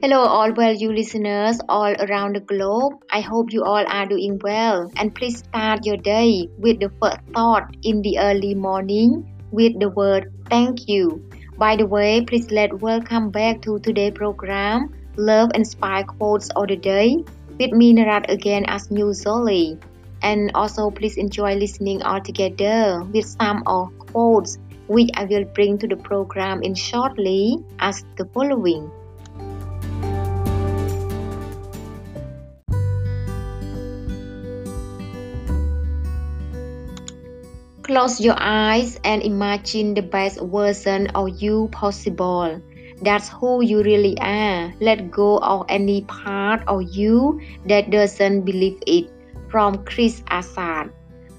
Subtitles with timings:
[0.00, 2.92] Hello, all well you listeners all around the globe.
[3.10, 4.92] I hope you all are doing well.
[4.96, 9.88] And please start your day with the first thought in the early morning with the
[9.88, 11.28] word thank you.
[11.58, 16.68] By the way, please let welcome back to today's program, Love and Inspire Quotes of
[16.68, 17.16] the Day.
[17.58, 19.80] With me, Narat, again as New usually.
[20.22, 25.76] And also, please enjoy listening all together with some of quotes which I will bring
[25.78, 28.92] to the program in shortly as the following.
[37.88, 42.60] Close your eyes and imagine the best version of you possible.
[43.00, 44.74] That's who you really are.
[44.78, 49.08] Let go of any part of you that doesn't believe it.
[49.48, 50.92] From Chris Assaad.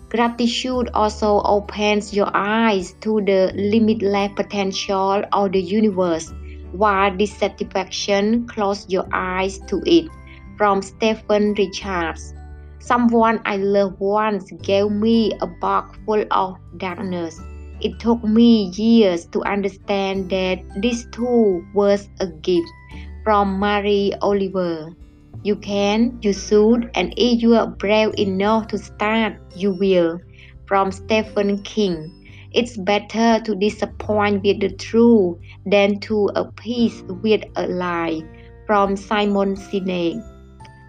[0.10, 6.34] Gratitude also opens your eyes to the limitless potential of the universe,
[6.72, 10.10] while dissatisfaction closes your eyes to it.
[10.58, 12.34] From Stephen Richards.
[12.80, 17.40] Someone I loved once gave me a box full of darkness.
[17.82, 22.68] It took me years to understand that this too was a gift.
[23.24, 24.96] From Mary Oliver.
[25.44, 30.20] You can, you should, and if you are brave enough to start, you will.
[30.66, 32.16] From Stephen King.
[32.52, 38.24] It's better to disappoint with the truth than to appease with a lie.
[38.66, 40.20] From Simon Sinek.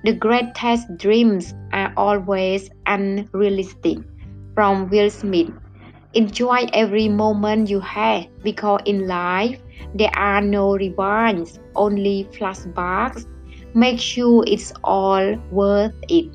[0.05, 1.52] The greatest dreams
[2.00, 3.98] always unrealistic.
[4.54, 5.50] From Will Smith.
[6.14, 9.60] Enjoy every moment you have because in life
[9.94, 13.26] there are no rewinds, only flashbacks
[13.74, 16.26] make sure it's all worth it.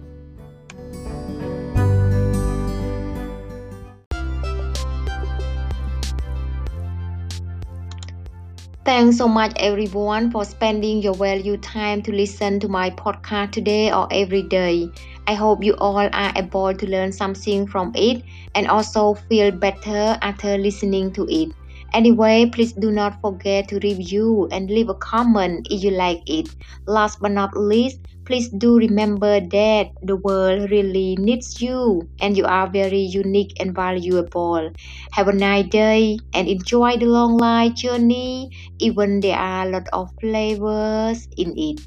[8.86, 13.92] Thanks so much everyone for spending your valuable time to listen to my podcast today
[13.92, 14.92] or every day.
[15.27, 18.23] I hope you all are able to learn something from it
[18.54, 21.52] and also feel better after listening to it.
[21.95, 26.48] Anyway, please do not forget to review and leave a comment if you like it.
[26.86, 32.45] Last but not least, please do remember that the world really needs you and you
[32.45, 34.70] are very unique and valuable.
[35.14, 39.88] Have a nice day and enjoy the long life journey, even there are a lot
[39.94, 41.80] of flavors in it.